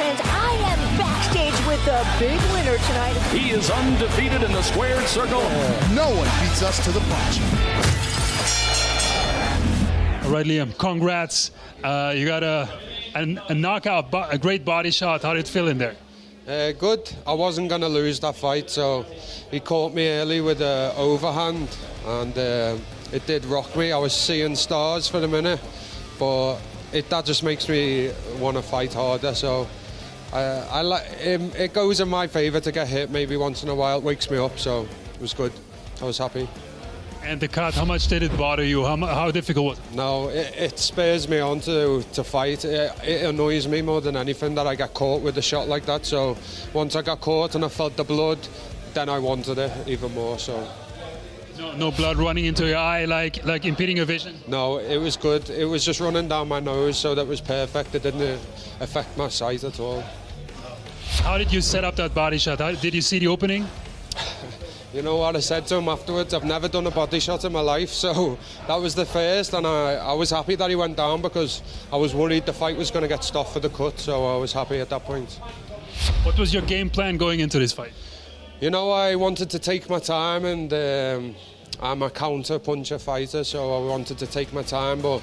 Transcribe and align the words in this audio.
fans. 0.00 0.20
I 0.24 0.52
am 0.72 0.98
backstage 0.98 1.66
with 1.66 1.84
the 1.84 2.06
big 2.18 2.40
winner 2.52 2.78
tonight. 2.88 3.16
He 3.32 3.50
is 3.50 3.70
undefeated 3.70 4.42
in 4.42 4.52
the 4.52 4.62
squared 4.62 5.06
circle. 5.06 5.42
No 5.94 6.08
one 6.08 6.28
beats 6.40 6.62
us 6.62 6.82
to 6.84 6.90
the 6.90 7.00
punch. 7.00 7.40
All 10.24 10.30
right, 10.30 10.46
Liam, 10.46 10.76
congrats. 10.78 11.50
Uh, 11.84 12.14
you 12.16 12.26
got 12.26 12.42
a, 12.42 12.68
a, 13.14 13.36
a 13.48 13.54
knockout, 13.54 14.10
bo- 14.10 14.28
a 14.30 14.38
great 14.38 14.64
body 14.64 14.90
shot. 14.90 15.22
How 15.22 15.34
did 15.34 15.40
it 15.40 15.48
feel 15.48 15.68
in 15.68 15.76
there? 15.76 15.96
Uh, 16.48 16.72
good. 16.72 17.12
I 17.26 17.34
wasn't 17.34 17.68
going 17.68 17.82
to 17.82 17.88
lose 17.88 18.20
that 18.20 18.36
fight, 18.36 18.70
so 18.70 19.04
he 19.50 19.60
caught 19.60 19.92
me 19.92 20.08
early 20.08 20.40
with 20.40 20.62
an 20.62 20.94
overhand, 20.96 21.68
and 22.06 22.36
uh, 22.38 22.76
it 23.12 23.26
did 23.26 23.44
rock 23.44 23.76
me. 23.76 23.92
I 23.92 23.98
was 23.98 24.14
seeing 24.14 24.56
stars 24.56 25.08
for 25.08 25.18
a 25.18 25.28
minute, 25.28 25.60
but 26.18 26.58
it, 26.92 27.08
that 27.10 27.26
just 27.26 27.42
makes 27.42 27.68
me 27.68 28.10
want 28.38 28.56
to 28.56 28.62
fight 28.62 28.94
harder. 28.94 29.34
So 29.34 29.68
uh, 30.32 30.68
I 30.70 30.82
like 30.82 31.06
it, 31.20 31.40
it 31.56 31.72
goes 31.72 32.00
in 32.00 32.08
my 32.08 32.26
favour 32.26 32.60
to 32.60 32.72
get 32.72 32.88
hit 32.88 33.10
maybe 33.10 33.36
once 33.36 33.62
in 33.62 33.68
a 33.68 33.74
while. 33.74 33.98
It 33.98 34.04
wakes 34.04 34.30
me 34.30 34.38
up, 34.38 34.58
so 34.58 34.82
it 35.14 35.20
was 35.20 35.34
good. 35.34 35.52
I 36.00 36.04
was 36.04 36.18
happy. 36.18 36.48
And 37.22 37.38
the 37.38 37.48
cut, 37.48 37.74
how 37.74 37.84
much 37.84 38.06
did 38.06 38.22
it 38.22 38.34
bother 38.38 38.64
you? 38.64 38.84
How, 38.84 38.96
how 38.96 39.30
difficult 39.30 39.66
was 39.66 39.78
it? 39.78 39.94
No, 39.94 40.28
it, 40.28 40.54
it 40.56 40.78
spurs 40.78 41.28
me 41.28 41.38
on 41.38 41.60
to, 41.60 42.02
to 42.14 42.24
fight. 42.24 42.64
It, 42.64 42.92
it 43.04 43.26
annoys 43.26 43.68
me 43.68 43.82
more 43.82 44.00
than 44.00 44.16
anything 44.16 44.54
that 44.54 44.66
I 44.66 44.74
get 44.74 44.94
caught 44.94 45.20
with 45.20 45.36
a 45.36 45.42
shot 45.42 45.68
like 45.68 45.84
that. 45.84 46.06
So 46.06 46.38
once 46.72 46.96
I 46.96 47.02
got 47.02 47.20
caught 47.20 47.54
and 47.54 47.64
I 47.64 47.68
felt 47.68 47.96
the 47.96 48.04
blood, 48.04 48.38
then 48.94 49.10
I 49.10 49.18
wanted 49.18 49.58
it 49.58 49.72
even 49.86 50.14
more. 50.14 50.38
So 50.38 50.66
No, 51.60 51.72
no 51.76 51.90
blood 51.90 52.16
running 52.16 52.46
into 52.46 52.66
your 52.66 52.78
eye, 52.78 53.04
like 53.04 53.44
like 53.44 53.66
impeding 53.66 53.98
your 53.98 54.06
vision. 54.06 54.34
no, 54.48 54.78
it 54.78 54.96
was 54.96 55.16
good. 55.18 55.50
It 55.50 55.66
was 55.66 55.84
just 55.84 56.00
running 56.00 56.26
down 56.26 56.48
my 56.48 56.58
nose, 56.58 56.98
so 56.98 57.14
that 57.14 57.26
was 57.26 57.40
perfect. 57.42 57.94
It 57.94 58.02
didn't 58.02 58.22
uh, 58.22 58.38
affect 58.80 59.18
my 59.18 59.28
sight 59.28 59.62
at 59.64 59.78
all. 59.78 60.02
How 61.22 61.36
did 61.36 61.52
you 61.52 61.60
set 61.60 61.84
up 61.84 61.96
that 61.96 62.14
body 62.14 62.38
shot? 62.38 62.60
How, 62.60 62.72
did 62.72 62.94
you 62.94 63.02
see 63.02 63.18
the 63.18 63.28
opening? 63.28 63.66
You 64.92 65.02
know 65.02 65.18
what 65.18 65.36
I 65.36 65.38
said 65.38 65.68
to 65.68 65.76
him 65.76 65.88
afterwards? 65.88 66.34
I've 66.34 66.42
never 66.42 66.66
done 66.66 66.84
a 66.84 66.90
body 66.90 67.20
shot 67.20 67.44
in 67.44 67.52
my 67.52 67.60
life, 67.60 67.90
so 67.90 68.36
that 68.66 68.74
was 68.74 68.96
the 68.96 69.06
first, 69.06 69.54
and 69.54 69.64
I, 69.64 69.94
I 69.94 70.12
was 70.14 70.30
happy 70.30 70.56
that 70.56 70.68
he 70.68 70.74
went 70.74 70.96
down 70.96 71.22
because 71.22 71.62
I 71.92 71.96
was 71.96 72.12
worried 72.12 72.44
the 72.44 72.52
fight 72.52 72.76
was 72.76 72.90
going 72.90 73.02
to 73.04 73.08
get 73.08 73.22
stopped 73.22 73.52
for 73.52 73.60
the 73.60 73.68
cut, 73.68 74.00
so 74.00 74.26
I 74.26 74.36
was 74.36 74.52
happy 74.52 74.80
at 74.80 74.88
that 74.88 75.04
point. 75.04 75.38
What 76.24 76.36
was 76.36 76.52
your 76.52 76.62
game 76.62 76.90
plan 76.90 77.18
going 77.18 77.38
into 77.38 77.60
this 77.60 77.72
fight? 77.72 77.92
You 78.60 78.70
know, 78.70 78.90
I 78.90 79.14
wanted 79.14 79.48
to 79.50 79.60
take 79.60 79.88
my 79.88 80.00
time, 80.00 80.44
and 80.44 80.72
um, 80.72 81.36
I'm 81.82 82.02
a 82.02 82.10
counter 82.10 82.58
puncher 82.58 82.98
fighter, 82.98 83.42
so 83.42 83.74
I 83.74 83.88
wanted 83.88 84.18
to 84.18 84.26
take 84.26 84.52
my 84.52 84.62
time, 84.62 85.00
but 85.00 85.22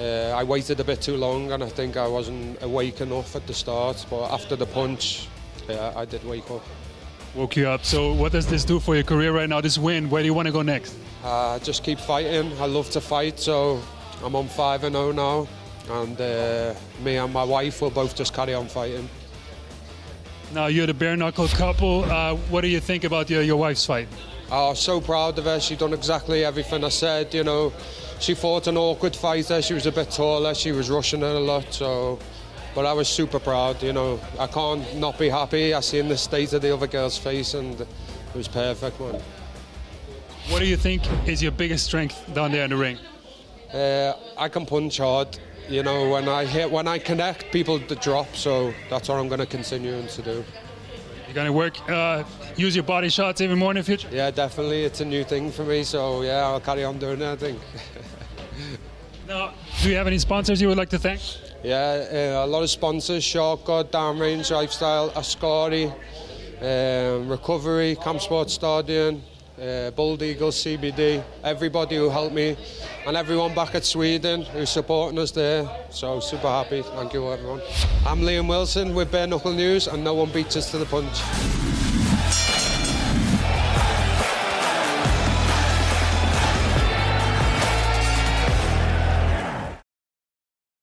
uh, 0.00 0.34
I 0.34 0.42
waited 0.42 0.80
a 0.80 0.84
bit 0.84 1.02
too 1.02 1.18
long, 1.18 1.52
and 1.52 1.62
I 1.62 1.68
think 1.68 1.98
I 1.98 2.08
wasn't 2.08 2.62
awake 2.62 3.02
enough 3.02 3.36
at 3.36 3.46
the 3.46 3.52
start. 3.52 4.06
But 4.08 4.30
after 4.32 4.56
the 4.56 4.64
punch, 4.64 5.28
yeah, 5.68 5.92
I 5.94 6.06
did 6.06 6.24
wake 6.24 6.50
up. 6.50 6.62
Woke 7.34 7.56
you 7.56 7.68
up. 7.68 7.84
So 7.84 8.14
what 8.14 8.32
does 8.32 8.46
this 8.46 8.64
do 8.64 8.80
for 8.80 8.94
your 8.94 9.04
career 9.04 9.32
right 9.32 9.48
now? 9.48 9.60
This 9.60 9.76
win. 9.76 10.08
Where 10.08 10.22
do 10.22 10.26
you 10.26 10.34
want 10.34 10.46
to 10.46 10.52
go 10.52 10.62
next? 10.62 10.94
Uh, 11.22 11.58
just 11.58 11.84
keep 11.84 11.98
fighting. 11.98 12.52
I 12.58 12.66
love 12.66 12.88
to 12.90 13.00
fight, 13.00 13.38
so 13.38 13.80
I'm 14.24 14.34
on 14.34 14.48
5 14.48 14.84
and 14.84 14.94
0 14.94 15.12
now, 15.12 15.46
and 15.90 16.18
uh, 16.18 16.74
me 17.02 17.16
and 17.16 17.32
my 17.32 17.44
wife 17.44 17.82
will 17.82 17.90
both 17.90 18.16
just 18.16 18.32
carry 18.32 18.54
on 18.54 18.66
fighting. 18.66 19.08
Now 20.52 20.66
you're 20.66 20.86
the 20.86 20.94
bare 20.94 21.16
knuckle 21.16 21.48
couple. 21.48 22.04
Uh, 22.04 22.36
what 22.50 22.60
do 22.60 22.68
you 22.68 22.80
think 22.80 23.04
about 23.04 23.30
your, 23.30 23.42
your 23.42 23.56
wife's 23.56 23.86
fight? 23.86 24.06
Oh, 24.50 24.74
so 24.74 25.00
proud 25.00 25.38
of 25.38 25.46
her. 25.46 25.58
She 25.58 25.76
done 25.76 25.94
exactly 25.94 26.44
everything 26.44 26.84
I 26.84 26.90
said. 26.90 27.32
You 27.32 27.42
know, 27.42 27.72
she 28.20 28.34
fought 28.34 28.66
an 28.66 28.76
awkward 28.76 29.16
fighter. 29.16 29.62
She 29.62 29.72
was 29.72 29.86
a 29.86 29.92
bit 29.92 30.10
taller. 30.10 30.54
She 30.54 30.72
was 30.72 30.90
rushing 30.90 31.20
her 31.20 31.26
a 31.26 31.40
lot. 31.40 31.72
So, 31.72 32.18
but 32.74 32.84
I 32.84 32.92
was 32.92 33.08
super 33.08 33.38
proud. 33.38 33.82
You 33.82 33.94
know, 33.94 34.20
I 34.38 34.46
can't 34.46 34.94
not 34.96 35.18
be 35.18 35.30
happy. 35.30 35.72
I 35.72 35.80
seen 35.80 36.08
the 36.08 36.18
state 36.18 36.52
of 36.52 36.60
the 36.60 36.74
other 36.74 36.86
girl's 36.86 37.16
face, 37.16 37.54
and 37.54 37.80
it 37.80 37.88
was 38.34 38.46
perfect, 38.46 39.00
man. 39.00 39.22
What 40.48 40.58
do 40.58 40.66
you 40.66 40.76
think 40.76 41.02
is 41.26 41.42
your 41.42 41.52
biggest 41.52 41.86
strength 41.86 42.34
down 42.34 42.52
there 42.52 42.64
in 42.64 42.70
the 42.70 42.76
ring? 42.76 42.98
Uh, 43.72 44.14
I 44.36 44.48
can 44.48 44.66
punch 44.66 44.98
hard. 44.98 45.38
You 45.68 45.82
know, 45.82 46.10
when 46.10 46.28
I 46.28 46.44
hit, 46.44 46.70
when 46.70 46.86
I 46.86 46.98
connect, 46.98 47.50
people 47.52 47.78
drop. 47.78 48.34
So 48.34 48.74
that's 48.90 49.08
what 49.08 49.18
I'm 49.18 49.28
going 49.28 49.40
to 49.40 49.46
continue 49.46 50.06
to 50.06 50.22
do. 50.22 50.44
You're 51.32 51.44
gonna 51.44 51.52
work, 51.52 51.88
uh, 51.88 52.24
use 52.56 52.76
your 52.76 52.84
body 52.84 53.08
shots 53.08 53.40
even 53.40 53.58
more 53.58 53.70
in 53.70 53.78
the 53.78 53.82
future. 53.82 54.06
Yeah, 54.12 54.30
definitely. 54.30 54.84
It's 54.84 55.00
a 55.00 55.04
new 55.06 55.24
thing 55.24 55.50
for 55.50 55.64
me. 55.64 55.82
So 55.82 56.20
yeah, 56.20 56.46
I'll 56.46 56.60
carry 56.60 56.84
on 56.84 56.98
doing 56.98 57.22
it. 57.22 57.26
I 57.26 57.36
think. 57.36 57.58
Now, 59.26 59.54
do 59.80 59.88
you 59.88 59.96
have 59.96 60.06
any 60.06 60.18
sponsors 60.18 60.60
you 60.60 60.68
would 60.68 60.76
like 60.76 60.90
to 60.90 60.98
thank? 60.98 61.22
Yeah, 61.64 62.40
uh, 62.42 62.44
a 62.44 62.46
lot 62.46 62.62
of 62.62 62.68
sponsors, 62.68 63.24
Shark 63.24 63.64
God, 63.64 63.90
Downrange 63.90 64.50
Lifestyle, 64.50 65.10
Ascari, 65.12 65.90
um, 66.60 67.28
Recovery, 67.28 67.96
Camp 67.96 68.20
Sports 68.20 68.52
Stadion, 68.52 69.22
uh, 69.60 69.90
Bold 69.90 70.22
Eagle, 70.22 70.50
CBD, 70.50 71.22
everybody 71.44 71.96
who 71.96 72.08
helped 72.08 72.34
me, 72.34 72.56
and 73.06 73.16
everyone 73.16 73.54
back 73.54 73.74
at 73.74 73.84
Sweden 73.84 74.42
who's 74.42 74.70
supporting 74.70 75.18
us 75.18 75.30
there. 75.30 75.68
So 75.90 76.20
super 76.20 76.48
happy. 76.48 76.82
Thank 76.82 77.12
you 77.12 77.30
everyone. 77.30 77.60
I'm 78.06 78.20
Liam 78.20 78.48
Wilson 78.48 78.94
with 78.94 79.10
Bare 79.10 79.26
Knuckle 79.26 79.52
News, 79.52 79.88
and 79.88 80.02
no 80.04 80.14
one 80.14 80.30
beats 80.30 80.56
us 80.56 80.70
to 80.70 80.78
the 80.78 80.86
punch. 80.86 81.71